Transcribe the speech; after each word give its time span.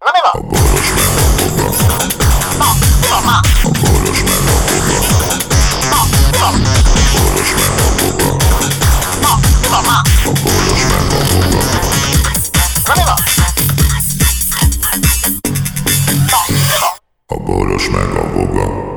Na 0.00 0.10
mi 0.14 0.20
van? 0.24 0.36
Na, 2.58 2.66
mi 3.00 3.06
van 3.10 3.24
már? 3.24 3.40
Na, 5.90 6.00
mi 6.22 6.38
van? 6.40 6.54
Na, 9.20 9.38
mi 9.60 9.68
van 9.68 9.84
már? 9.84 10.02
Na, 12.86 12.94
mi 12.94 13.02
van? 13.04 13.18
Na, 16.30 16.38
mi 16.48 16.60
van? 16.80 16.92
A 17.26 17.36
boros 17.44 17.88
meg 17.90 18.14
a 18.16 18.32
boga. 18.32 18.92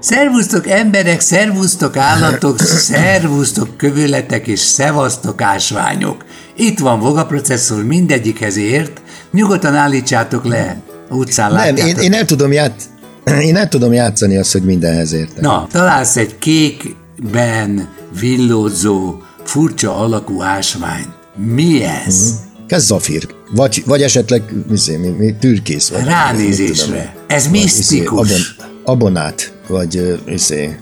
Szervusztok 0.00 0.66
emberek, 0.66 1.20
szervusztok 1.20 1.96
állatok, 1.96 2.60
szervusztok 2.60 3.76
kövületek 3.76 4.46
és 4.46 4.60
szevasztok 4.60 5.42
ásványok. 5.42 6.24
Itt 6.56 6.78
van 6.78 7.00
Voga 7.00 7.26
processzor, 7.26 7.84
mindegyikhez 7.84 8.56
ért. 8.56 9.00
Nyugodtan 9.32 9.74
állítsátok 9.74 10.44
le. 10.44 10.80
Utcán 11.10 11.52
Nem, 11.52 11.76
én, 11.76 11.96
én 11.96 12.10
nem 12.10 12.26
tudom 12.26 12.52
ját... 12.52 12.82
Én 13.46 13.52
nem 13.52 13.68
tudom 13.68 13.92
játszani 13.92 14.36
azt, 14.36 14.52
hogy 14.52 14.62
mindenhez 14.62 15.12
értek. 15.12 15.40
Na, 15.40 15.66
találsz 15.70 16.16
egy 16.16 16.38
kékben 16.38 17.88
villódzó, 18.20 19.22
furcsa 19.44 19.96
alakú 19.96 20.42
ásványt. 20.42 21.08
Mi 21.36 21.82
ez? 22.06 22.30
Ez 22.66 22.84
zafír. 22.84 23.28
Vagy, 23.54 23.82
vagy 23.86 24.02
esetleg 24.02 24.42
mi, 24.68 24.96
mi, 24.96 25.08
mi, 25.08 25.34
türkész. 25.40 25.88
Vagy, 25.88 26.04
Ránézésre. 26.04 27.14
Ez 27.26 27.42
Vagy, 27.42 27.52
misztikus. 27.52 28.28
izé, 28.30 28.34
abon, 28.34 28.40
abonát, 28.84 29.52
vagy 29.68 30.18
izé, 30.26 30.78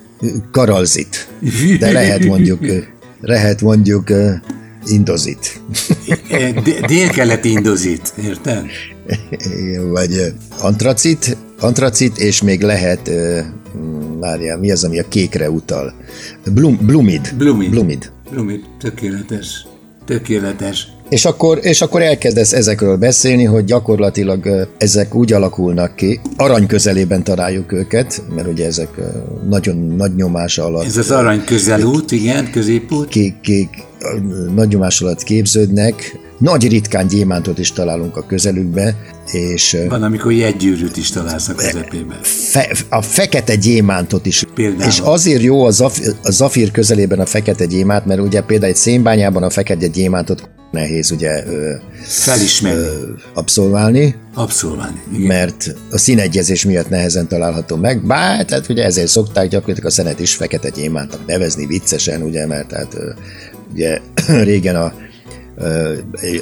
karalzit. 0.53 1.29
De 1.81 1.93
lehet 1.93 2.25
mondjuk, 2.25 2.61
lehet 3.21 3.61
mondjuk 3.61 4.11
indozit. 4.87 5.61
Dél-keleti 6.87 7.51
indozit, 7.51 8.13
érted? 8.23 8.65
Vagy 9.91 10.33
antracit, 10.61 11.37
antracit, 11.61 12.19
és 12.19 12.43
még 12.43 12.63
lehet, 12.63 13.11
várjál, 14.21 14.59
mi 14.59 14.71
az, 14.71 14.85
ami 14.85 14.99
a 14.99 15.09
kékre 15.09 15.51
utal? 15.51 15.95
Blum, 16.45 16.79
blumid. 16.83 17.35
Blumid. 17.37 17.71
blumid. 17.71 18.13
Blumid, 18.31 18.65
tökéletes. 18.79 19.67
Tökéletes. 20.05 20.89
És 21.09 21.25
akkor, 21.25 21.59
és 21.63 21.83
akkor 21.83 22.03
elkezdesz 22.03 22.53
ezekről 22.53 22.97
beszélni, 22.97 23.45
hogy 23.45 23.65
gyakorlatilag 23.65 24.69
ezek 24.79 25.15
úgy 25.15 25.33
alakulnak 25.33 25.97
ki, 25.97 26.21
arany 26.37 26.67
közelében 26.67 27.23
találjuk 27.23 27.73
őket, 27.73 28.23
mert 28.35 28.49
ugye 28.49 28.67
ezek 28.67 28.89
nagyon 29.49 29.77
nagy 29.77 30.15
nyomás 30.15 30.59
alatt, 30.59 30.85
Ez 30.85 30.97
az 30.97 31.11
arany 31.11 31.45
közelút, 31.45 32.13
igen, 32.13 32.51
középút. 32.51 33.09
kék, 33.09 33.41
kék, 33.41 33.69
nagy 34.55 34.69
nyomás 34.69 35.01
alatt 35.01 35.23
képződnek, 35.23 36.19
nagy 36.39 36.69
ritkán 36.69 37.07
gyémántot 37.07 37.59
is 37.59 37.73
találunk 37.73 38.17
a 38.17 38.27
közelükbe, 38.27 38.97
és 39.33 39.77
Van, 39.89 40.03
amikor 40.03 40.33
jegygyűrűt 40.33 40.97
is 40.97 41.11
találsz 41.11 41.49
a 41.49 41.55
közepében. 41.55 42.19
fe, 42.23 42.77
a 42.89 43.03
fekete 43.03 43.55
gyémántot 43.55 44.27
is. 44.27 44.45
Például. 44.55 44.91
És 44.91 44.99
azért 44.99 45.43
jó 45.43 45.65
a, 45.65 45.71
zaf, 45.71 46.01
a 46.23 46.31
zafír 46.31 46.71
közelében 46.71 47.19
a 47.21 47.27
fekete 47.27 47.65
gyémánt, 47.65 48.05
mert 48.07 48.21
ugye 48.21 48.41
például 48.41 48.71
egy 48.71 48.77
szénbányában 48.79 49.43
a 49.43 49.51
fekete 49.51 49.87
gyémántot 49.87 50.49
nehéz 50.71 51.11
ugye 51.11 51.47
ö, 51.47 51.75
Felismerni, 52.03 52.87
abszolválni, 53.35 54.15
abszolválni. 54.35 55.03
Igen. 55.13 55.27
mert 55.27 55.75
a 55.91 55.99
színegyezés 55.99 56.65
miatt 56.65 56.89
nehezen 56.89 57.29
található 57.29 57.77
meg, 57.77 58.07
bár 58.07 58.45
tehát 58.45 58.69
ugye 58.69 58.85
ezért 58.85 59.09
szokták 59.09 59.49
gyakorlatilag 59.49 59.91
a 59.91 59.95
szenet 59.95 60.21
is 60.21 60.35
fekete 60.35 60.69
gyémántnak 60.69 61.27
nevezni 61.27 61.67
viccesen, 61.67 62.23
ugye, 62.23 62.47
mert 62.47 62.69
tehát 62.69 62.95
ö, 62.95 63.11
ugye 63.73 63.99
régen 64.51 64.77
a 64.77 64.93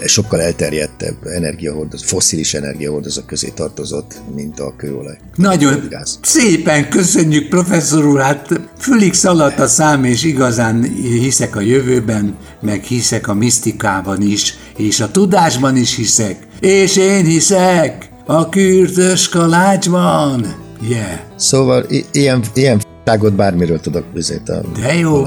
sokkal 0.05 0.41
elterjedtebb 0.41 1.27
energiahordozó, 1.27 2.05
fosszilis 2.07 2.55
energiahordozók 2.55 3.27
közé 3.27 3.49
tartozott, 3.55 4.15
mint 4.35 4.61
a 4.61 4.75
kőolaj. 4.77 5.19
Nagyon 5.35 5.87
Gáz. 5.91 6.19
szépen 6.23 6.89
köszönjük, 6.89 7.49
professzor 7.49 8.07
úr, 8.07 8.21
hát 8.21 8.61
fülig 8.79 9.13
szaladt 9.15 9.59
a 9.59 9.67
szám, 9.67 10.05
és 10.05 10.25
igazán 10.25 10.83
hiszek 11.03 11.57
a 11.57 11.61
jövőben, 11.61 12.37
meg 12.61 12.83
hiszek 12.83 13.29
a 13.29 13.35
misztikában 13.35 14.23
is, 14.23 14.55
és 14.77 15.01
a 15.01 15.11
tudásban 15.11 15.77
is 15.77 15.95
hiszek. 15.97 16.37
És 16.61 16.97
én 16.97 17.25
hiszek 17.25 18.09
a 18.27 18.49
kürtös 18.49 19.29
kalácsban. 19.29 20.55
Yeah. 20.89 21.19
Szóval 21.37 21.85
i- 21.89 22.05
ilyen, 22.13 22.43
ilyen 22.55 22.79
f***ságot 22.79 23.35
bármiről 23.35 23.81
tudok 23.81 24.05
bizét 24.15 24.49
a 24.49 24.61
De 24.81 24.95
jó. 24.95 25.27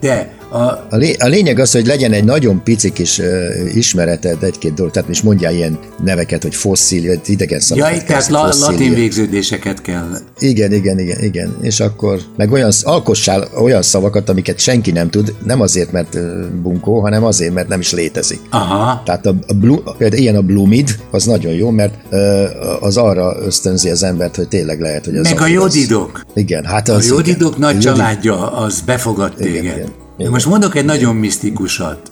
De 0.00 0.35
a, 0.48 0.58
A, 0.90 0.96
lé- 0.96 1.22
a 1.22 1.26
lényeg 1.26 1.58
az, 1.58 1.72
hogy 1.72 1.86
legyen 1.86 2.12
egy 2.12 2.24
nagyon 2.24 2.62
pici 2.62 2.92
kis 2.92 3.18
uh, 3.18 3.26
ismereted 3.74 4.42
egy-két 4.42 4.74
dolog, 4.74 4.92
tehát 4.92 5.08
is 5.08 5.22
mondjál 5.22 5.54
ilyen 5.54 5.78
neveket, 6.04 6.42
hogy 6.42 6.54
fosszíl, 6.54 7.06
vagy 7.06 7.20
idegen 7.26 7.60
szavakat. 7.60 7.96
ja, 7.96 8.02
tehát 8.02 8.28
la, 8.28 8.52
latin 8.60 8.94
végződéseket 8.94 9.80
kell. 9.82 10.08
Igen, 10.38 10.72
igen, 10.72 10.98
igen, 10.98 11.22
igen. 11.22 11.56
És 11.60 11.80
akkor 11.80 12.18
meg 12.36 12.52
olyan, 12.52 12.70
alkossál 12.82 13.48
olyan 13.62 13.82
szavakat, 13.82 14.28
amiket 14.28 14.58
senki 14.58 14.90
nem 14.90 15.10
tud, 15.10 15.34
nem 15.44 15.60
azért, 15.60 15.92
mert 15.92 16.14
ö, 16.14 16.46
bunkó, 16.62 17.00
hanem 17.00 17.24
azért, 17.24 17.54
mert 17.54 17.68
nem 17.68 17.80
is 17.80 17.92
létezik. 17.92 18.40
Aha, 18.50 19.02
Tehát 19.04 19.26
a, 19.26 19.34
a 19.46 19.52
blu, 19.54 19.76
például 19.98 20.20
ilyen 20.22 20.36
a 20.36 20.42
blumid, 20.42 20.96
az 21.10 21.24
nagyon 21.24 21.52
jó, 21.52 21.70
mert 21.70 21.94
ö, 22.10 22.44
az 22.80 22.96
arra 22.96 23.36
ösztönzi 23.46 23.90
az 23.90 24.02
embert, 24.02 24.36
hogy 24.36 24.48
tényleg 24.48 24.80
lehet, 24.80 25.04
hogy 25.04 25.16
az 25.16 25.22
meg 25.24 25.32
a 25.34 25.38
zafír 25.38 25.56
az- 25.56 25.74
jodidok. 25.76 26.24
Igen, 26.34 26.64
hát 26.64 26.88
A 26.88 26.94
az 26.94 27.08
jódidok 27.08 27.56
igen. 27.56 27.60
nagy 27.60 27.76
A 27.76 27.80
családja, 27.80 28.52
az 28.52 28.80
befogad 28.80 29.34
téged. 29.34 29.64
igen, 29.64 29.74
De 29.76 29.84
igen. 30.18 30.30
most 30.30 30.46
mondok 30.46 30.76
egy 30.76 30.84
nagyon 30.84 31.16
misztikusat. 31.16 32.10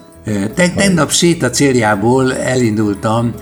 Te, 0.55 0.71
tegnap 0.71 1.11
séta 1.11 1.51
céljából 1.51 2.35
elindultam 2.35 3.33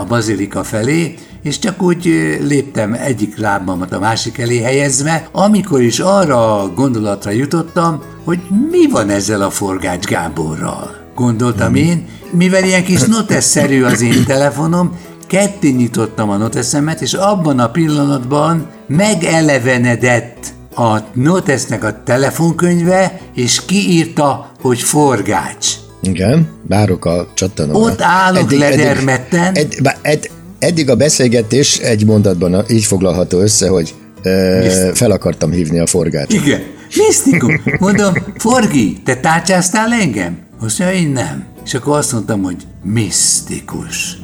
a 0.00 0.04
bazilika 0.04 0.64
felé, 0.64 1.14
és 1.42 1.58
csak 1.58 1.82
úgy 1.82 2.04
léptem 2.40 2.92
egyik 2.92 3.36
lábamat 3.36 3.92
a 3.92 3.98
másik 3.98 4.38
elé 4.38 4.60
helyezve, 4.60 5.28
amikor 5.32 5.82
is 5.82 5.98
arra 5.98 6.62
a 6.62 6.72
gondolatra 6.74 7.30
jutottam, 7.30 8.02
hogy 8.24 8.38
mi 8.70 8.90
van 8.90 9.10
ezzel 9.10 9.42
a 9.42 9.50
Forgács 9.50 10.04
Gáborral. 10.04 10.96
Gondoltam 11.14 11.74
én, 11.74 12.06
mivel 12.30 12.64
ilyen 12.64 12.84
kis 12.84 13.02
notesz-szerű 13.02 13.82
az 13.82 14.00
én 14.00 14.24
telefonom, 14.24 14.98
ketté 15.26 15.70
nyitottam 15.70 16.30
a 16.30 16.36
noteszemet, 16.36 17.00
és 17.00 17.12
abban 17.12 17.58
a 17.58 17.70
pillanatban 17.70 18.66
megelevenedett 18.86 20.52
a 20.74 20.98
notesznek 21.12 21.84
a 21.84 22.02
telefonkönyve, 22.04 23.20
és 23.34 23.64
kiírta, 23.64 24.50
hogy 24.60 24.80
forgács. 24.80 25.68
Igen, 26.02 26.48
várok 26.68 27.04
a 27.04 27.28
csattanóra. 27.34 27.78
Ott 27.78 28.00
állok 28.00 28.52
ledermetten. 28.52 29.54
Edd, 29.54 29.82
bá- 29.82 29.98
edd, 30.02 30.24
eddig 30.58 30.90
a 30.90 30.94
beszélgetés 30.96 31.78
egy 31.78 32.06
mondatban 32.06 32.64
így 32.68 32.84
foglalható 32.84 33.38
össze, 33.38 33.68
hogy 33.68 33.94
ö, 34.22 34.90
fel 34.94 35.10
akartam 35.10 35.50
hívni 35.50 35.78
a 35.78 35.86
forgácsot. 35.86 36.44
Igen, 36.46 36.60
misztikus. 36.96 37.60
Mondom, 37.78 38.12
Forgi, 38.36 39.00
te 39.04 39.16
tárcsáztál 39.16 39.92
engem? 39.92 40.38
Azt 40.60 40.78
mondja, 40.78 40.98
én 40.98 41.08
nem. 41.08 41.44
És 41.64 41.74
akkor 41.74 41.96
azt 41.96 42.12
mondtam, 42.12 42.42
hogy 42.42 42.56
misztikus. 42.82 44.16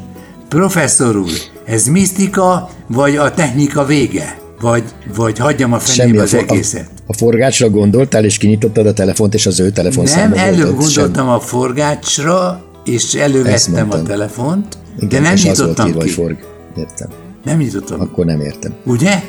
Professzor 0.49 1.17
úr, 1.17 1.31
ez 1.65 1.87
misztika, 1.87 2.71
vagy 2.87 3.17
a 3.17 3.31
technika 3.35 3.85
vége? 3.85 4.39
Vagy, 4.61 4.85
vagy 5.15 5.39
hagyjam 5.39 5.73
a 5.73 5.79
fenébe 5.79 6.23
az 6.23 6.31
for- 6.31 6.51
egészet? 6.51 6.89
A, 6.97 7.03
a 7.07 7.13
forgácsra 7.13 7.71
gondoltál, 7.71 8.25
és 8.25 8.39
kinyitottad 8.39 8.87
a 8.87 8.93
telefont, 8.93 9.35
és 9.35 9.47
az 9.47 9.61
ő 9.61 9.65
Nem, 9.65 9.73
telefonszáma 9.73 10.37
előbb 10.37 10.57
volt 10.59 10.71
ott, 10.71 10.79
gondoltam 10.79 11.29
a 11.29 11.41
forgácsra, 11.41 12.65
és 12.85 13.15
elővettem 13.15 13.91
a 13.91 14.03
telefont, 14.03 14.79
Igen, 14.97 15.09
de 15.09 15.21
nem 15.21 15.35
nyitottam 15.35 15.87
írva, 15.89 16.01
ki. 16.01 16.09
forg. 16.09 16.37
Értem. 16.77 17.09
Nem 17.45 17.59
nyitottam. 17.59 18.01
Akkor 18.01 18.25
nem 18.25 18.41
értem. 18.41 18.75
Ugye? 18.85 19.23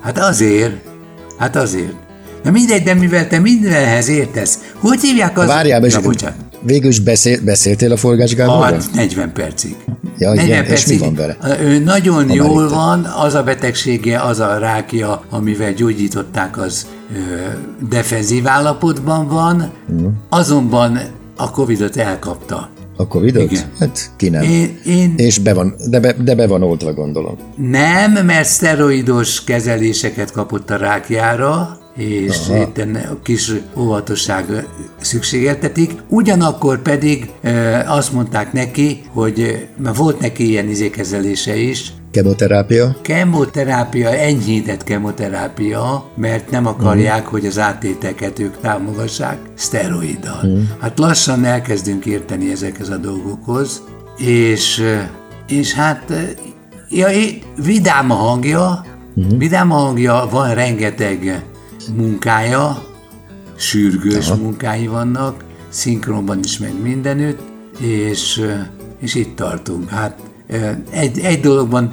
Hát 0.00 0.18
azért. 0.18 0.72
Hát 1.38 1.56
azért. 1.56 1.92
Na 2.42 2.50
mindegy, 2.50 2.82
de 2.82 2.94
mivel 2.94 3.26
te 3.28 3.38
mindenhez 3.38 4.08
értesz, 4.08 4.58
hogy 4.80 5.00
hívják 5.00 5.38
az... 5.38 5.46
Várjál, 5.46 5.80
Na, 5.80 6.00
bocsánat. 6.00 6.36
Végül 6.62 6.88
is 6.90 7.00
beszél, 7.00 7.40
beszéltél 7.44 7.92
a 7.92 7.96
forgács 7.96 8.34
Gáborral? 8.34 8.62
Hát 8.72 8.92
40 8.94 9.32
percig. 9.32 9.76
Ja, 10.18 10.28
40 10.28 10.46
igen, 10.46 10.62
és 10.62 10.68
percig. 10.68 10.98
mi 11.00 11.04
van 11.04 11.14
vele? 11.14 11.36
Ő 11.60 11.78
nagyon 11.78 12.24
már 12.26 12.36
jól 12.36 12.68
van, 12.68 13.04
az 13.04 13.34
a 13.34 13.42
betegsége, 13.42 14.20
az 14.20 14.40
a 14.40 14.58
rákja, 14.58 15.22
amivel 15.30 15.72
gyógyították, 15.72 16.58
az 16.58 16.86
ö, 17.14 17.16
defenzív 17.88 18.46
állapotban 18.48 19.28
van, 19.28 19.70
Mhm. 19.88 20.06
azonban 20.28 20.98
a 21.36 21.50
Covid-ot 21.50 21.96
elkapta. 21.96 22.68
A 22.96 23.06
Covid-ot? 23.08 23.50
Igen. 23.50 23.62
Hát 23.78 24.10
ki 24.16 24.28
nem. 24.28 24.42
Én, 24.42 24.78
én 24.86 25.14
És 25.16 25.38
be 25.38 25.54
van, 25.54 25.74
de, 25.90 26.00
be, 26.00 26.12
de 26.12 26.34
be 26.34 26.46
van 26.46 26.62
oltva, 26.62 26.92
gondolom. 26.92 27.36
Nem, 27.56 28.12
mert 28.26 28.48
szteroidos 28.48 29.44
kezeléseket 29.44 30.30
kapott 30.32 30.70
a 30.70 30.76
rákjára, 30.76 31.78
és 31.98 32.36
itt 32.48 32.78
a 32.94 33.18
kis 33.22 33.52
óvatosság 33.76 34.66
szükségeltetik. 35.00 35.92
Ugyanakkor 36.08 36.82
pedig 36.82 37.30
e, 37.42 37.84
azt 37.88 38.12
mondták 38.12 38.52
neki, 38.52 39.00
hogy 39.12 39.40
e, 39.40 39.82
mert 39.82 39.96
volt 39.96 40.20
neki 40.20 40.48
ilyen 40.48 40.68
izékezelése 40.68 41.56
is, 41.56 41.92
Kemoterápia? 42.10 42.96
kemoterápia, 43.02 44.08
enyhített 44.08 44.84
kemoterápia, 44.84 46.10
mert 46.14 46.50
nem 46.50 46.66
akarják, 46.66 47.26
hogy 47.26 47.46
az 47.46 47.58
áttéteket 47.58 48.38
ők 48.38 48.60
támogassák 48.60 49.38
szteroiddal. 49.54 50.66
Hát 50.78 50.98
lassan 50.98 51.44
elkezdünk 51.44 52.06
érteni 52.06 52.50
ezekhez 52.50 52.88
a 52.88 52.96
dolgokhoz, 52.96 53.82
és, 54.16 54.82
és 55.48 55.72
hát 55.72 56.12
Ja, 56.90 57.08
é- 57.08 57.44
vidám 57.64 58.10
a 58.10 58.14
hangja, 58.14 58.84
uh-huh. 59.14 59.38
vidám 59.38 59.72
a 59.72 59.74
hangja, 59.74 60.28
van 60.30 60.54
rengeteg 60.54 61.42
munkája, 61.96 62.84
sürgős 63.56 64.28
Aha. 64.28 64.40
munkái 64.40 64.86
vannak, 64.86 65.44
szinkronban 65.68 66.40
is, 66.44 66.58
meg 66.58 66.80
mindenütt, 66.82 67.40
és, 67.80 68.42
és 68.98 69.14
itt 69.14 69.36
tartunk. 69.36 69.88
Hát 69.88 70.20
egy, 70.90 71.18
egy 71.18 71.40
dologban, 71.40 71.92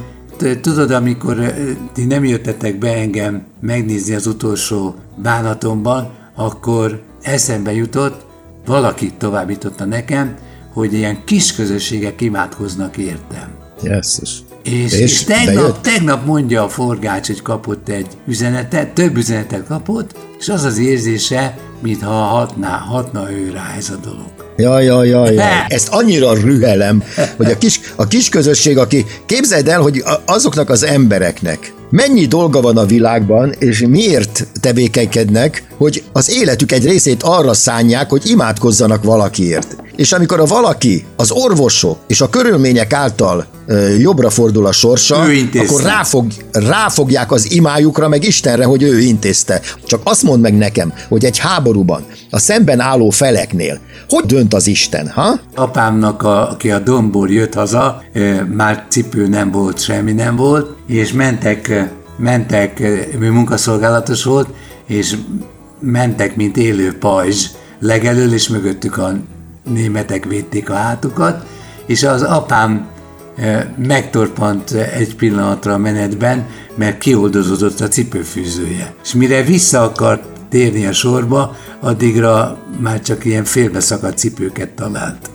tudod, 0.61 0.91
amikor 0.91 1.53
ti 1.93 2.05
nem 2.05 2.25
jöttetek 2.25 2.77
be 2.77 2.93
engem 2.93 3.43
megnézni 3.59 4.13
az 4.15 4.27
utolsó 4.27 4.95
bánatomban, 5.15 6.13
akkor 6.35 7.01
eszembe 7.21 7.73
jutott, 7.73 8.25
valaki 8.65 9.13
továbbította 9.17 9.85
nekem, 9.85 10.35
hogy 10.73 10.93
ilyen 10.93 11.23
kis 11.23 11.55
közösségek 11.55 12.21
imádkoznak 12.21 12.97
értem. 12.97 13.49
Jesszus. 13.83 14.43
És, 14.65 14.91
és, 14.91 14.99
és 14.99 15.23
tegnap, 15.23 15.81
tegnap 15.81 16.25
mondja 16.25 16.63
a 16.63 16.69
forgács, 16.69 17.27
hogy 17.27 17.41
kapott 17.41 17.89
egy 17.89 18.07
üzenetet, 18.27 18.93
több 18.93 19.17
üzenetet 19.17 19.65
kapott, 19.67 20.15
és 20.39 20.49
az 20.49 20.63
az 20.63 20.77
érzése, 20.77 21.57
mintha 21.81 22.11
hatná, 22.11 22.77
hatna 22.77 23.31
ő 23.31 23.51
rá 23.53 23.73
ez 23.77 23.89
a 23.89 23.95
dolog. 24.03 24.33
Ja, 24.57 24.79
ja, 24.79 25.03
ja, 25.03 25.31
ja. 25.31 25.65
Ezt 25.67 25.87
annyira 25.87 26.33
rühelem, 26.33 27.03
hogy 27.37 27.51
a 27.51 27.57
kis, 27.57 27.79
a 27.95 28.07
kis 28.07 28.29
közösség, 28.29 28.77
aki 28.77 29.05
képzeld 29.25 29.67
el, 29.67 29.81
hogy 29.81 30.03
azoknak 30.25 30.69
az 30.69 30.83
embereknek 30.83 31.73
mennyi 31.89 32.25
dolga 32.25 32.61
van 32.61 32.77
a 32.77 32.85
világban, 32.85 33.53
és 33.59 33.85
miért 33.87 34.47
tevékenykednek, 34.61 35.63
hogy 35.77 36.03
az 36.11 36.31
életük 36.31 36.71
egy 36.71 36.85
részét 36.85 37.23
arra 37.23 37.53
szánják, 37.53 38.09
hogy 38.09 38.29
imádkozzanak 38.29 39.03
valakiért. 39.03 39.75
És 39.95 40.11
amikor 40.11 40.39
a 40.39 40.45
valaki, 40.45 41.05
az 41.15 41.31
orvosok 41.31 41.97
és 42.07 42.21
a 42.21 42.29
körülmények 42.29 42.93
által 42.93 43.45
ö, 43.65 43.95
jobbra 43.95 44.29
fordul 44.29 44.65
a 44.65 44.71
sorsa, 44.71 45.15
akkor 45.53 45.81
ráfog, 45.81 46.31
ráfogják 46.51 47.31
az 47.31 47.51
imájukra, 47.51 48.07
meg 48.07 48.23
Istenre, 48.23 48.65
hogy 48.65 48.83
ő 48.83 48.99
intézte. 48.99 49.61
Csak 49.85 50.01
azt 50.03 50.23
mondd 50.23 50.41
meg 50.41 50.57
nekem, 50.57 50.93
hogy 51.09 51.25
egy 51.25 51.37
háborúban, 51.37 52.05
a 52.29 52.39
szemben 52.39 52.79
álló 52.79 53.09
feleknél, 53.09 53.79
hogy 54.09 54.25
dönt 54.25 54.53
az 54.53 54.67
Isten, 54.67 55.07
ha? 55.07 55.39
Apámnak, 55.55 56.23
a, 56.23 56.49
aki 56.51 56.71
a 56.71 56.79
domból 56.79 57.29
jött 57.29 57.53
haza, 57.53 58.03
már 58.55 58.85
cipő 58.89 59.27
nem 59.27 59.51
volt, 59.51 59.83
semmi 59.83 60.11
nem 60.11 60.35
volt, 60.35 60.75
és 60.87 61.13
mentek, 61.13 61.89
mentek, 62.17 62.79
ő 63.19 63.31
munkaszolgálatos 63.31 64.23
volt, 64.23 64.47
és 64.87 65.15
mentek, 65.79 66.35
mint 66.35 66.57
élő 66.57 66.97
pajzs, 66.97 67.45
legelől, 67.79 68.33
és 68.33 68.47
mögöttük 68.47 68.97
a 68.97 69.13
németek 69.73 70.25
védték 70.25 70.69
a 70.69 70.73
hátukat, 70.73 71.45
és 71.85 72.03
az 72.03 72.21
apám 72.21 72.87
megtorpant 73.77 74.71
egy 74.71 75.15
pillanatra 75.15 75.73
a 75.73 75.77
menetben, 75.77 76.45
mert 76.75 76.97
kioldozódott 76.97 77.79
a 77.79 77.87
cipőfűzője. 77.87 78.93
És 79.03 79.13
mire 79.13 79.43
vissza 79.43 79.81
akart 79.81 80.23
térni 80.49 80.85
a 80.85 80.93
sorba, 80.93 81.55
addigra 81.79 82.57
már 82.79 83.01
csak 83.01 83.25
ilyen 83.25 83.43
félbeszakadt 83.43 84.17
cipőket 84.17 84.69
talált. 84.69 85.29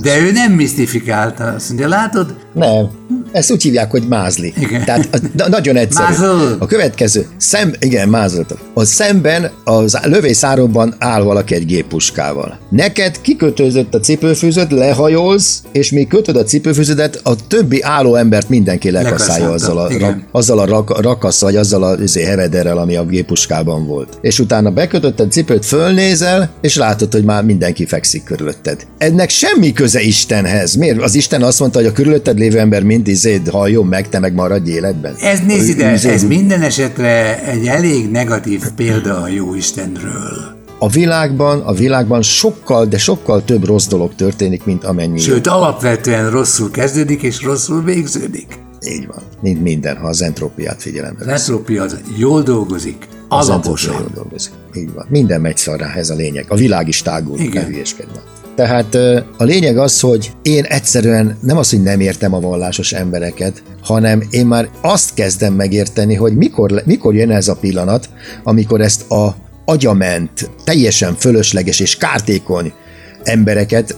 De 0.00 0.18
ő 0.20 0.32
nem 0.32 0.52
misztifikálta, 0.52 1.44
azt 1.44 1.68
mondja, 1.68 1.88
látod? 1.88 2.45
Nem, 2.56 2.90
ezt 3.32 3.50
úgy 3.50 3.62
hívják, 3.62 3.90
hogy 3.90 4.02
mázli. 4.08 4.52
Igen. 4.58 4.84
Tehát 4.84 5.08
a, 5.36 5.48
nagyon 5.48 5.76
egyszerű. 5.76 6.06
Mázol. 6.06 6.56
A 6.58 6.66
következő, 6.66 7.26
szem, 7.36 7.72
igen, 7.78 8.08
mázoltak. 8.08 8.58
A 8.74 8.84
szemben, 8.84 9.50
az 9.64 9.98
lövészárokban 10.02 10.94
áll 10.98 11.22
valaki 11.22 11.54
egy 11.54 11.66
géppuskával. 11.66 12.58
Neked 12.70 13.20
kikötőzött 13.20 13.94
a 13.94 14.00
cipőfűzőt, 14.00 14.70
lehajolsz, 14.70 15.62
és 15.72 15.90
még 15.90 16.08
kötöd 16.08 16.36
a 16.36 16.42
cipőfűződet, 16.42 17.20
a 17.22 17.46
többi 17.46 17.82
álló 17.82 18.14
embert 18.14 18.48
mindenki 18.48 18.90
lekaszálja 18.90 19.50
azzal 19.50 19.78
a, 19.78 19.98
ra, 19.98 20.16
azzal 20.32 20.58
a 20.58 20.64
rak, 20.64 21.00
rakasz, 21.00 21.40
vagy 21.40 21.56
azzal 21.56 21.82
a 21.82 21.96
izé, 22.02 22.22
hevederrel, 22.22 22.78
ami 22.78 22.96
a 22.96 23.04
géppuskában 23.04 23.86
volt. 23.86 24.18
És 24.20 24.38
utána 24.38 24.70
bekötötted 24.70 25.32
cipőt, 25.32 25.64
fölnézel, 25.64 26.50
és 26.60 26.76
látod, 26.76 27.12
hogy 27.12 27.24
már 27.24 27.44
mindenki 27.44 27.86
fekszik 27.86 28.24
körülötted. 28.24 28.86
Ennek 28.98 29.28
semmi 29.28 29.72
köze 29.72 30.00
Istenhez. 30.00 30.74
Miért? 30.74 31.02
Az 31.02 31.14
Isten 31.14 31.42
azt 31.42 31.60
mondta, 31.60 31.78
hogy 31.78 31.88
a 31.88 31.92
körülötted 31.92 32.38
lévő 32.46 32.58
ember 32.58 32.82
mind 32.82 33.08
izéd 33.08 33.48
halljon 33.48 33.86
meg, 33.86 34.08
te 34.08 34.18
meg 34.18 34.34
maradj 34.34 34.70
életben. 34.70 35.14
Ez 35.20 35.40
nézd 35.46 35.68
ide, 35.68 35.86
ez 35.88 36.24
minden 36.24 36.62
esetre 36.62 37.44
egy 37.44 37.66
elég 37.66 38.10
negatív 38.10 38.62
példa 38.76 39.20
a 39.22 39.28
jó 39.28 39.54
Istenről. 39.54 40.54
A 40.78 40.88
világban, 40.88 41.60
a 41.60 41.72
világban 41.72 42.22
sokkal, 42.22 42.86
de 42.86 42.98
sokkal 42.98 43.44
több 43.44 43.64
rossz 43.64 43.86
dolog 43.86 44.14
történik, 44.14 44.64
mint 44.64 44.84
amennyi. 44.84 45.18
Sőt, 45.18 45.46
alapvetően 45.46 46.30
rosszul 46.30 46.70
kezdődik 46.70 47.22
és 47.22 47.42
rosszul 47.42 47.82
végződik. 47.82 48.58
Így 48.88 49.06
van. 49.06 49.22
Mint 49.40 49.62
minden, 49.62 49.96
ha 49.96 50.06
az 50.06 50.22
entrópiát 50.22 50.82
figyelembe 50.82 51.20
Az 51.20 51.28
entrópia 51.28 51.82
az 51.82 52.00
jól 52.16 52.42
dolgozik, 52.42 53.08
alaposan. 53.28 53.94
Az 53.94 54.00
jól 54.00 54.10
dolgozik. 54.14 54.52
Így 54.74 54.92
van. 54.94 55.06
Minden 55.08 55.40
megy 55.40 55.56
szarrá, 55.56 55.94
ez 55.94 56.10
a 56.10 56.14
lényeg. 56.14 56.44
A 56.48 56.56
világ 56.56 56.88
is 56.88 57.02
tágul, 57.02 57.38
Igen. 57.38 57.70
ne 57.70 58.45
Tehát 58.56 58.94
a 59.36 59.44
lényeg 59.44 59.78
az, 59.78 60.00
hogy 60.00 60.30
én 60.42 60.64
egyszerűen 60.64 61.38
nem 61.40 61.56
az, 61.56 61.70
hogy 61.70 61.82
nem 61.82 62.00
értem 62.00 62.34
a 62.34 62.40
vallásos 62.40 62.92
embereket, 62.92 63.62
hanem 63.82 64.22
én 64.30 64.46
már 64.46 64.68
azt 64.80 65.14
kezdem 65.14 65.54
megérteni, 65.54 66.14
hogy 66.14 66.36
mikor, 66.36 66.82
mikor 66.84 67.14
jön 67.14 67.30
ez 67.30 67.48
a 67.48 67.56
pillanat, 67.56 68.08
amikor 68.44 68.80
ezt 68.80 69.10
a 69.10 69.36
agyament, 69.64 70.50
teljesen 70.64 71.14
fölösleges 71.14 71.80
és 71.80 71.96
kártékony 71.96 72.72
embereket 73.22 73.96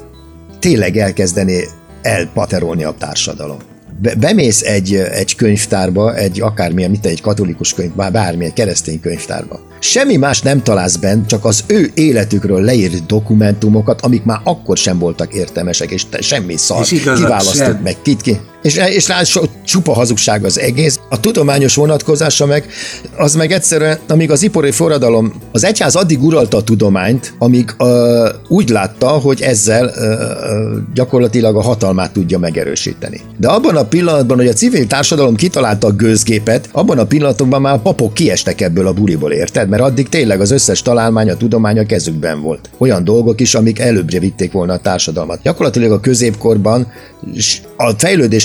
tényleg 0.58 0.96
elkezdeni 0.96 1.64
elpaterolni 2.02 2.84
a 2.84 2.94
társadalom 2.99 3.58
be, 4.02 4.14
bemész 4.14 4.62
egy, 4.62 4.94
egy 4.94 5.34
könyvtárba, 5.34 6.16
egy 6.16 6.40
akármilyen, 6.40 6.90
mint 6.90 7.06
egy 7.06 7.20
katolikus 7.20 7.75
könyv, 7.75 7.93
bármilyen 7.94 8.52
keresztény 8.52 9.00
könyvtárba. 9.00 9.60
Semmi 9.81 10.17
más 10.17 10.43
nem 10.43 10.63
találsz 10.63 10.97
bent, 10.97 11.27
csak 11.27 11.45
az 11.45 11.65
ő 11.67 11.91
életükről 11.95 12.61
leírt 12.61 13.07
dokumentumokat, 13.07 14.01
amik 14.01 14.25
már 14.25 14.41
akkor 14.45 14.77
sem 14.77 14.99
voltak 14.99 15.35
értelmesek, 15.35 15.91
és 15.91 16.05
te 16.09 16.21
semmi 16.21 16.57
szar. 16.57 16.81
És 16.81 16.89
kiválasztod 16.89 17.83
meg, 17.83 17.97
kit 18.03 18.21
ki. 18.21 18.41
És, 18.62 18.76
és 18.76 19.08
rá 19.08 19.22
so, 19.22 19.43
csupa 19.64 19.93
hazugság 19.93 20.44
az 20.44 20.58
egész. 20.58 20.99
A 21.08 21.20
tudományos 21.20 21.75
vonatkozása 21.75 22.46
meg, 22.46 22.66
az 23.16 23.34
meg 23.34 23.52
egyszerűen, 23.52 23.99
amíg 24.08 24.31
az 24.31 24.43
ipari 24.43 24.70
forradalom, 24.70 25.32
az 25.52 25.64
egyház 25.64 25.94
addig 25.94 26.22
uralta 26.22 26.56
a 26.56 26.62
tudományt, 26.62 27.34
amíg 27.38 27.75
uh, 27.78 27.88
úgy 28.49 28.69
látta, 28.69 29.08
hogy 29.08 29.43
ezzel 29.43 29.84
uh, 29.84 30.78
gyakorlatilag 30.94 31.56
a 31.56 31.62
hatalmát 31.62 32.12
tudja 32.12 32.38
megerősíteni. 32.38 33.20
De 33.37 33.49
abban 33.49 33.76
a 33.76 33.84
pillanatban, 33.84 34.37
hogy 34.37 34.49
a 34.49 34.52
civil 34.52 34.87
társadalom 34.87 35.34
kitalálta 35.34 35.87
a 35.87 35.93
gőzgépet, 35.93 36.69
abban 36.72 36.98
a 36.98 37.05
pillanatban 37.05 37.60
már 37.60 37.74
a 37.74 37.79
papok 37.79 38.15
kiestek 38.15 38.60
ebből 38.60 38.86
a 38.86 38.93
buriból, 38.93 39.32
érted? 39.32 39.69
Mert 39.69 39.82
addig 39.82 40.08
tényleg 40.08 40.41
az 40.41 40.50
összes 40.50 40.82
találmány, 40.82 41.31
a 41.31 41.36
tudomány 41.36 41.79
a 41.79 41.86
kezükben 41.86 42.41
volt. 42.41 42.70
Olyan 42.79 43.05
dolgok 43.05 43.41
is, 43.41 43.55
amik 43.55 43.79
előbbre 43.79 44.19
vitték 44.19 44.53
volna 44.53 44.72
a 44.72 44.79
társadalmat. 44.79 45.43
Gyakorlatilag 45.43 45.93
a 45.93 46.00
középkorban 46.00 46.93
a 47.77 47.96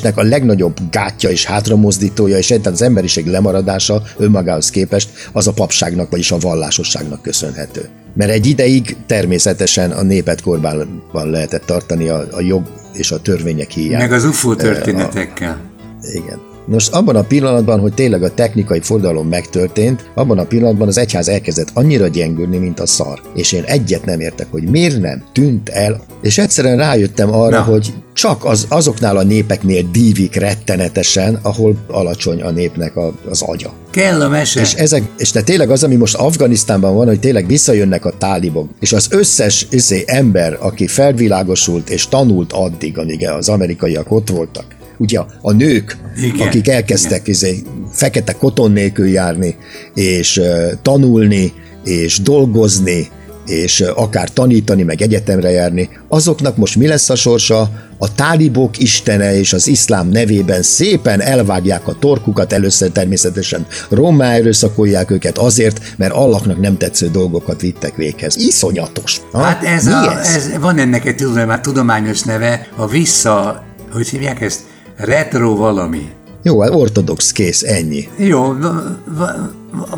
fejlődésnek 0.03 0.17
a 0.17 0.24
legnagyobb 0.24 0.77
gátja 0.91 1.29
és 1.29 1.45
hátramozdítója, 1.45 2.38
és 2.38 2.51
egyáltalán 2.51 2.74
az 2.74 2.81
emberiség 2.81 3.25
lemaradása 3.25 4.01
önmagához 4.17 4.69
képest 4.69 5.10
az 5.31 5.48
a 5.48 5.53
papságnak, 5.53 6.10
vagyis 6.10 6.31
a 6.31 6.38
vallásosságnak 6.38 7.22
köszönhető. 7.22 7.89
Mert 8.15 8.31
egy 8.31 8.45
ideig 8.45 8.95
természetesen 9.05 9.91
a 9.91 10.01
népet 10.01 10.41
korbában 10.41 11.29
lehetett 11.29 11.65
tartani 11.65 12.07
a, 12.07 12.27
a 12.31 12.41
jog 12.41 12.63
és 12.93 13.12
a 13.12 13.22
törvények 13.22 13.69
hiány. 13.69 14.01
Meg 14.01 14.12
az 14.12 14.25
UFO 14.25 14.55
történetekkel. 14.55 15.62
A, 16.01 16.07
igen. 16.13 16.52
Most 16.65 16.93
abban 16.93 17.15
a 17.15 17.24
pillanatban, 17.24 17.79
hogy 17.79 17.93
tényleg 17.93 18.24
a 18.24 18.34
technikai 18.34 18.79
fordalom 18.79 19.27
megtörtént, 19.27 20.12
abban 20.15 20.38
a 20.38 20.46
pillanatban 20.46 20.88
az 20.88 20.98
egyház 20.98 21.27
elkezdett 21.27 21.70
annyira 21.74 22.08
gyengülni, 22.08 22.58
mint 22.58 22.79
a 22.79 22.86
szar. 22.86 23.22
És 23.36 23.51
én 23.51 23.63
egyet 23.63 24.05
nem 24.05 24.20
értek, 24.20 24.48
hogy 24.51 24.63
miért 24.63 25.00
nem 25.00 25.24
tűnt 25.32 25.70
el, 25.70 26.01
és 26.22 26.38
egyszerűen 26.38 26.77
rájöttem 26.77 27.34
arra, 27.34 27.58
Na. 27.58 27.63
hogy 27.63 27.93
csak 28.13 28.46
az, 28.46 28.65
azoknál 28.70 29.17
a 29.17 29.24
népeknél 29.24 29.84
dívik 29.91 30.36
rettenetesen, 30.36 31.39
ahol 31.41 31.75
alacsony 31.88 32.41
a 32.41 32.50
népnek 32.50 32.96
a, 32.96 33.13
az 33.29 33.41
agya. 33.41 33.74
Kell 33.91 34.22
a 34.22 34.29
mese. 34.29 34.62
És, 34.62 34.74
ezek, 34.74 35.03
és 35.17 35.32
te 35.32 35.41
tényleg 35.41 35.70
az, 35.70 35.84
ami 35.84 35.96
most 35.96 36.15
Afganisztánban 36.15 36.96
van, 36.96 37.08
hogy 37.08 37.20
tényleg 37.20 37.48
visszajönnek 37.48 38.05
a 38.05 38.13
tálibok, 38.17 38.70
és 38.79 38.93
az 38.93 39.08
összes 39.10 39.67
összé 39.70 40.03
ember, 40.08 40.58
aki 40.60 40.88
felvilágosult 40.88 41.89
és 41.89 42.08
tanult 42.08 42.53
addig, 42.53 42.98
amíg 42.98 43.27
az 43.27 43.50
amerikaiak 43.50 44.12
ott 44.12 44.29
voltak, 44.29 44.65
ugye 44.98 45.20
a 45.42 45.52
nők, 45.52 45.98
Igen. 46.22 46.48
akik 46.48 46.68
elkezdtek 46.68 47.28
izé, 47.28 47.64
fekete 47.92 48.34
koton 48.34 48.72
nélkül 48.72 49.08
járni, 49.08 49.56
és 49.94 50.38
uh, 50.38 50.72
tanulni, 50.82 51.54
és 51.84 52.20
dolgozni, 52.20 53.08
és 53.46 53.80
uh, 53.80 54.02
akár 54.02 54.30
tanítani, 54.30 54.84
meg 54.84 55.02
egyetemre 55.02 55.50
járni, 55.50 55.90
azoknak 56.08 56.58
most 56.58 56.76
mi 56.76 56.88
lesz 56.88 57.10
a 57.10 57.16
sorsa? 57.16 57.72
A 57.98 58.16
tálibok 58.16 58.80
istene 58.80 59.38
és 59.38 59.54
az 59.54 59.68
iszlám 59.68 60.08
nevében 60.08 60.62
szépen 60.62 61.22
elvágják 61.22 61.88
a 61.88 61.96
torkukat, 62.00 62.54
először 62.54 62.92
természetesen 62.92 63.66
rommá 63.90 64.34
erőszakolják 64.34 65.12
őket 65.12 65.38
azért, 65.38 65.94
mert 65.98 66.14
Allahnak 66.14 66.60
nem 66.60 66.78
tetsző 66.78 67.10
dolgokat 67.10 67.62
vittek 67.62 67.96
véghez. 67.96 68.36
Iszonyatos. 68.36 69.22
Ha? 69.32 69.42
Hát 69.42 69.64
ez, 69.64 69.86
a, 69.86 70.20
ez? 70.20 70.36
ez, 70.36 70.60
van 70.60 70.78
ennek 70.78 71.06
egy 71.06 71.26
tudományos 71.62 72.22
neve, 72.22 72.68
a 72.76 72.88
vissza, 72.88 73.64
hogy 73.92 74.10
hívják 74.10 74.42
ezt? 74.42 74.60
Retro 74.96 75.56
valami. 75.56 76.10
Jó, 76.44 76.62
hát 76.62 76.72
ortodox, 76.74 77.32
kész, 77.32 77.64
ennyi. 77.64 78.08
Jó, 78.18 78.42
va- 78.42 78.98
va- 79.18 79.50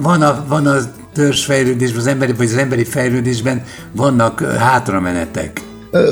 van 0.01 0.21
a, 0.21 0.45
van 0.47 0.67
a 0.67 0.77
törzsfejlődésben, 1.13 1.99
az 1.99 2.07
emberi, 2.07 2.33
vagy 2.33 2.45
az 2.47 2.57
emberi 2.57 2.83
fejlődésben 2.83 3.63
vannak 3.91 4.41
hátramenetek. 4.57 5.61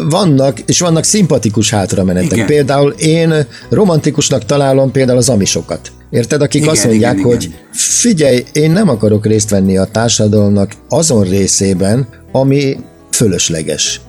Vannak, 0.09 0.59
és 0.59 0.79
vannak 0.79 1.03
szimpatikus 1.03 1.69
hátramenetek. 1.69 2.31
Igen. 2.31 2.45
Például 2.45 2.91
én 2.91 3.33
romantikusnak 3.69 4.45
találom 4.45 4.91
például 4.91 5.17
az 5.17 5.29
amisokat. 5.29 5.91
Érted, 6.09 6.41
akik 6.41 6.61
Igen, 6.61 6.73
azt 6.73 6.85
mondják, 6.85 7.13
igen, 7.13 7.25
hogy 7.25 7.43
igen. 7.43 7.57
figyelj, 7.71 8.43
én 8.51 8.71
nem 8.71 8.89
akarok 8.89 9.25
részt 9.25 9.49
venni 9.49 9.77
a 9.77 9.85
társadalomnak 9.85 10.71
azon 10.89 11.23
részében, 11.23 12.07
ami 12.31 12.77
fölösleges. 13.11 14.01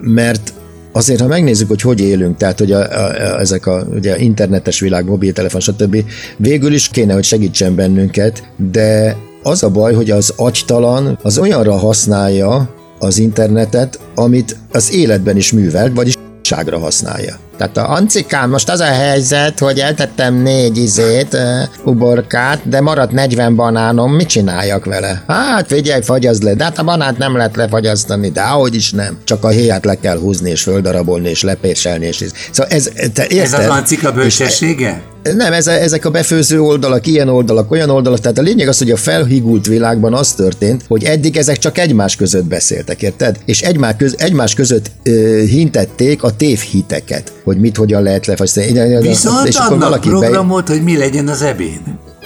Mert 0.00 0.52
azért, 0.92 1.20
ha 1.20 1.26
megnézzük, 1.26 1.68
hogy 1.68 1.80
hogy 1.80 2.00
élünk, 2.00 2.36
tehát 2.36 2.58
hogy 2.58 2.72
a, 2.72 2.78
a, 2.78 3.08
a, 3.08 3.40
ezek 3.40 3.66
a 3.66 3.86
ugye, 3.90 4.18
internetes 4.18 4.80
világ, 4.80 5.04
mobiltelefon, 5.04 5.60
stb. 5.60 6.04
végül 6.36 6.72
is 6.72 6.88
kéne, 6.88 7.12
hogy 7.12 7.24
segítsen 7.24 7.74
bennünket, 7.74 8.42
de 8.70 9.16
az 9.42 9.62
a 9.62 9.70
baj, 9.70 9.94
hogy 9.94 10.10
az 10.10 10.32
agytalan 10.36 11.18
az 11.22 11.38
olyanra 11.38 11.76
használja 11.76 12.74
az 12.98 13.18
internetet, 13.18 13.98
amit 14.14 14.56
az 14.72 14.94
életben 14.94 15.36
is 15.36 15.52
művelt, 15.52 15.94
vagyis 15.94 16.14
ságra 16.42 16.78
használja. 16.78 17.38
Tehát 17.62 17.90
a 17.90 17.92
Ancikám, 17.94 18.50
most 18.50 18.68
az 18.68 18.80
a 18.80 18.84
helyzet, 18.84 19.58
hogy 19.58 19.78
eltettem 19.78 20.34
négy 20.34 20.76
izét, 20.76 21.34
uh, 21.34 21.40
uborkát, 21.84 22.68
de 22.68 22.80
maradt 22.80 23.12
40 23.12 23.56
banánom, 23.56 24.12
mit 24.12 24.28
csináljak 24.28 24.84
vele? 24.84 25.24
Hát 25.26 25.66
figyelj, 25.66 26.02
fagyazd 26.02 26.42
le, 26.42 26.54
de 26.54 26.64
hát 26.64 26.78
a 26.78 26.82
banát 26.82 27.18
nem 27.18 27.36
lehet 27.36 27.56
lefagyasztani, 27.56 28.30
de 28.30 28.40
ahogy 28.40 28.74
is 28.74 28.90
nem. 28.90 29.18
Csak 29.24 29.44
a 29.44 29.48
héját 29.48 29.84
le 29.84 29.94
kell 29.94 30.18
húzni, 30.18 30.50
és 30.50 30.62
földarabolni, 30.62 31.28
és 31.28 31.42
lepéselni, 31.42 32.06
és. 32.06 32.24
Szóval 32.50 32.72
ez, 32.72 32.90
te 33.12 33.26
érted? 33.28 33.38
Ez 33.38 33.52
az 33.52 33.68
ancika 33.68 34.12
bölcsessége? 34.12 35.11
Nem, 35.22 35.52
ez, 35.52 35.66
ezek 35.66 36.04
a 36.04 36.10
befőző 36.10 36.60
oldalak, 36.60 37.06
ilyen 37.06 37.28
oldalak, 37.28 37.70
olyan 37.70 37.90
oldalak, 37.90 38.18
tehát 38.18 38.38
a 38.38 38.42
lényeg 38.42 38.68
az, 38.68 38.78
hogy 38.78 38.90
a 38.90 38.96
felhigult 38.96 39.66
világban 39.66 40.14
az 40.14 40.32
történt, 40.32 40.84
hogy 40.88 41.04
eddig 41.04 41.36
ezek 41.36 41.58
csak 41.58 41.78
egymás 41.78 42.16
között 42.16 42.44
beszéltek, 42.44 43.02
érted? 43.02 43.38
És 43.44 43.60
egymás, 43.60 43.94
köz, 43.98 44.14
egymás 44.18 44.54
között 44.54 44.90
ö, 45.02 45.10
hintették 45.46 46.22
a 46.22 46.36
tévhiteket, 46.36 47.32
hogy 47.44 47.60
mit, 47.60 47.76
hogyan 47.76 48.02
lehet 48.02 48.26
lefagyasztani. 48.26 49.00
Viszont 49.00 49.48
és 49.48 49.56
akkor 49.56 49.78
valaki 49.78 50.10
be, 50.10 50.18
programot, 50.18 50.68
hogy 50.68 50.82
mi 50.82 50.96
legyen 50.96 51.28
az 51.28 51.42
ebéd. 51.42 51.80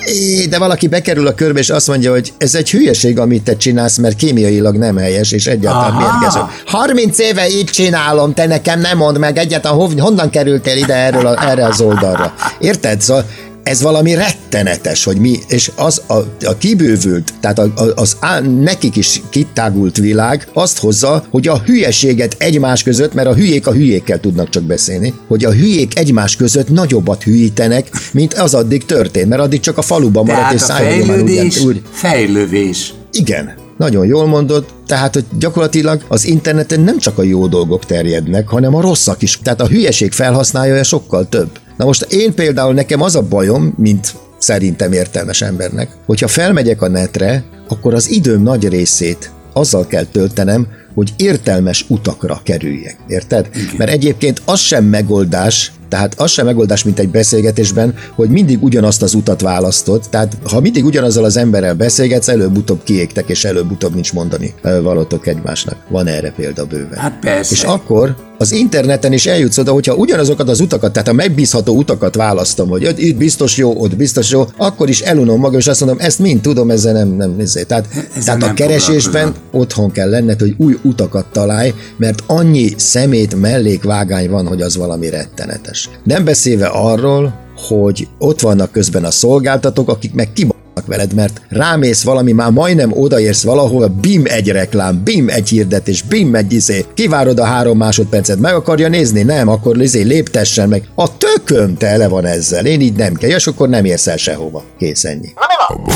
É, 0.07 0.47
de 0.47 0.59
valaki 0.59 0.89
bekerül 0.89 1.27
a 1.27 1.35
körbe, 1.35 1.59
és 1.59 1.71
azt 1.71 1.89
mondja, 1.89 2.11
hogy 2.11 2.33
ez 2.39 2.55
egy 2.55 2.71
hülyeség, 2.71 3.19
amit 3.19 3.43
te 3.43 3.57
csinálsz, 3.57 3.97
mert 3.97 4.17
kémiailag 4.17 4.77
nem 4.77 4.97
helyes, 4.97 5.33
és 5.33 5.47
egyáltalán 5.47 5.93
Aha. 5.93 6.19
mérgező. 6.19 6.41
30 6.65 7.19
éve 7.19 7.49
így 7.49 7.65
csinálom, 7.65 8.35
te 8.35 8.47
nekem 8.47 8.81
nem 8.81 8.97
mondd 8.97 9.19
meg 9.19 9.39
egyáltalán, 9.39 9.99
honnan 9.99 10.31
kerültél 10.31 10.77
ide 10.77 10.95
erről 10.95 11.27
a, 11.27 11.49
erre 11.49 11.67
az 11.67 11.81
oldalra. 11.81 12.35
Érted? 12.59 13.01
Szóval 13.01 13.25
ez 13.67 13.83
valami 13.83 14.15
rettenetes, 14.15 15.05
hogy 15.05 15.17
mi, 15.17 15.39
és 15.49 15.71
az 15.77 16.03
a, 16.07 16.15
a 16.45 16.57
kibővült, 16.59 17.33
tehát 17.41 17.59
a, 17.59 17.73
a, 17.77 17.93
az 17.95 18.17
á, 18.21 18.41
nekik 18.41 18.97
is 18.97 19.23
kitágult 19.31 19.97
világ 19.97 20.49
azt 20.53 20.79
hozza, 20.79 21.25
hogy 21.31 21.49
a 21.49 21.63
hülyeséget 21.65 22.37
egymás 22.39 22.83
között, 22.83 23.15
mert 23.15 23.29
a 23.29 23.35
hülyék 23.35 23.67
a 23.67 23.73
hülyékkel 23.73 24.21
tudnak 24.21 24.49
csak 24.49 24.63
beszélni, 24.63 25.15
hogy 25.29 25.45
a 25.45 25.53
hülyék 25.53 25.99
egymás 25.99 26.37
között 26.37 26.69
nagyobbat 26.69 27.23
hülyítenek, 27.23 27.89
mint 28.13 28.35
az 28.35 28.55
addig 28.55 28.85
történt, 28.85 29.29
mert 29.29 29.43
addig 29.43 29.61
csak 29.61 29.79
a 29.79 29.83
faluban 29.83 30.25
maradt, 30.25 30.53
és 30.53 30.61
Tehát 30.61 30.83
szájában 30.83 31.21
ugyan, 31.21 31.27
fejlődés, 31.27 31.61
úgy, 31.61 31.83
fejlővés. 31.93 32.95
igen, 33.13 33.55
nagyon 33.77 34.07
jól 34.07 34.27
mondod, 34.27 34.65
tehát 34.87 35.15
hogy 35.15 35.25
gyakorlatilag 35.39 36.05
az 36.09 36.27
interneten 36.27 36.81
nem 36.81 36.99
csak 36.99 37.19
a 37.19 37.23
jó 37.23 37.47
dolgok 37.47 37.85
terjednek, 37.85 38.49
hanem 38.49 38.75
a 38.75 38.81
rosszak 38.81 39.23
is. 39.23 39.39
Tehát 39.43 39.61
a 39.61 39.67
hülyeség 39.67 40.13
felhasználója 40.13 40.83
sokkal 40.83 41.29
több. 41.29 41.49
Na 41.77 41.85
most 41.85 42.07
én 42.13 42.35
például 42.35 42.75
nekem 42.75 43.03
az 43.03 43.17
a 43.17 43.23
bajom, 43.23 43.75
mint 43.77 44.15
szerintem 44.39 44.93
értelmes 44.93 45.43
embernek, 45.43 45.91
hogyha 46.07 46.29
felmegyek 46.29 46.83
a 46.83 46.89
netre, 46.89 47.45
akkor 47.69 47.95
az 47.95 48.11
időm 48.11 48.43
nagy 48.43 48.69
részét 48.69 49.31
azzal 49.53 49.87
kell 49.87 50.05
töltenem, 50.05 50.67
hogy 50.95 51.13
értelmes 51.17 51.85
utakra 51.89 52.41
kerüljek. 52.43 52.97
Érted? 53.09 53.49
Igen. 53.55 53.75
Mert 53.77 53.91
egyébként 53.91 54.43
az 54.45 54.61
sem 54.61 54.85
megoldás, 54.85 55.73
tehát 55.89 56.21
az 56.21 56.31
sem 56.31 56.47
megoldás, 56.47 56.85
mint 56.85 56.99
egy 56.99 57.09
beszélgetésben, 57.09 57.95
hogy 58.15 58.29
mindig 58.31 58.63
ugyanazt 58.63 59.03
az 59.03 59.15
utat 59.15 59.41
választod. 59.41 60.05
Tehát 60.11 60.37
ha 60.51 60.61
mindig 60.61 60.85
ugyanazzal 60.85 61.25
az 61.25 61.37
emberrel 61.37 61.75
beszélgetsz, 61.75 62.29
előbb-utóbb 62.29 62.83
kiégtek, 62.83 63.29
és 63.29 63.45
előbb-utóbb 63.45 63.95
nincs 63.95 64.13
mondani 64.13 64.55
valótok 64.63 65.27
egymásnak. 65.27 65.77
Van 65.89 66.07
erre 66.07 66.31
példa 66.31 66.67
bőven. 66.67 66.99
Hát 66.99 67.19
persze. 67.21 67.53
És 67.53 67.63
akkor 67.63 68.17
az 68.39 68.53
interneten 68.53 69.13
is 69.13 69.27
eljutsz 69.27 69.59
oda, 69.59 69.73
hogyha 69.73 69.95
ugyanazokat 69.95 70.49
az 70.49 70.61
utakat, 70.61 70.93
tehát 70.93 71.09
a 71.09 71.13
megbízható 71.13 71.77
utakat 71.77 72.15
választom, 72.15 72.69
hogy 72.69 72.95
itt 72.97 73.17
biztos 73.17 73.57
jó, 73.57 73.81
ott 73.81 73.97
biztos 73.97 74.31
jó, 74.31 74.47
akkor 74.57 74.89
is 74.89 75.01
elunom 75.01 75.41
magam, 75.41 75.59
és 75.59 75.67
azt 75.67 75.81
mondom, 75.81 75.99
ezt 76.01 76.19
mind 76.19 76.41
tudom, 76.41 76.71
ezzel 76.71 76.93
nem, 76.93 77.09
nem, 77.09 77.35
nézzé. 77.37 77.63
Tehát, 77.63 77.89
Ezzel 77.93 78.23
tehát 78.25 78.43
a 78.43 78.47
nem 78.47 78.55
keresésben 78.55 79.25
foglalkozom. 79.27 79.61
otthon 79.61 79.91
kell 79.91 80.11
lenned, 80.11 80.41
hogy 80.41 80.55
új 80.59 80.79
utakat 80.83 81.27
találj, 81.33 81.75
mert 81.97 82.23
annyi 82.27 82.75
szemét 82.77 83.41
mellékvágány 83.41 84.31
van, 84.31 84.47
hogy 84.47 84.63
az 84.63 84.77
valami 84.77 85.11
rettenetes. 85.11 85.91
Nem 86.05 86.25
beszélve 86.25 86.67
arról, 86.67 87.45
hogy 87.69 88.09
ott 88.19 88.41
vannak 88.41 88.73
közben 88.73 89.05
a 89.05 89.11
szolgáltatók, 89.11 89.89
akik 89.89 90.15
meg 90.15 90.33
kiba 90.33 90.55
veled, 90.85 91.15
mert 91.15 91.41
rámész 91.49 92.03
valami, 92.03 92.33
már 92.33 92.51
majdnem 92.51 92.93
odaérsz 92.93 93.43
valahol, 93.43 93.87
bim 93.89 94.23
egy 94.25 94.49
reklám, 94.49 95.03
bim 95.05 95.29
egy 95.29 95.49
hirdetés, 95.49 96.03
bim 96.03 96.35
egy 96.35 96.53
izé, 96.53 96.85
kivárod 96.95 97.39
a 97.39 97.45
három 97.45 97.77
másodpercet, 97.77 98.39
meg 98.39 98.55
akarja 98.55 98.89
nézni, 98.89 99.23
nem, 99.23 99.49
akkor 99.49 99.81
izé 99.81 100.03
léptessen 100.03 100.69
meg. 100.69 100.89
A 100.95 101.17
tököm 101.17 101.77
tele 101.77 102.09
van 102.09 102.25
ezzel, 102.25 102.67
én 102.67 102.81
így 102.81 102.97
nem 102.97 103.15
kell, 103.15 103.31
és 103.31 103.47
akkor 103.47 103.69
nem 103.69 103.85
érsz 103.85 104.07
el 104.07 104.17
sehova. 104.17 104.65
Kész 104.79 105.05
ennyi. 105.05 105.33
Na 105.35 105.47
mi 105.49 105.55
van? 105.69 105.95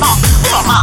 Na, 0.00 0.82